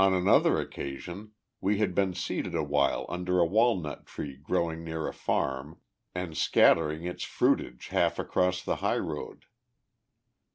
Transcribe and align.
On 0.03 0.15
another 0.15 0.57
occasion, 0.59 1.33
we 1.59 1.77
had 1.77 1.93
been 1.93 2.15
seated 2.15 2.55
awhile 2.55 3.05
under 3.07 3.37
a 3.37 3.45
walnut 3.45 4.07
tree 4.07 4.35
growing 4.35 4.83
near 4.83 5.07
a 5.07 5.13
farm, 5.13 5.79
and 6.15 6.35
scattering 6.35 7.03
its 7.05 7.21
fruitage 7.23 7.89
half 7.89 8.17
across 8.17 8.63
the 8.63 8.77
highroad. 8.77 9.45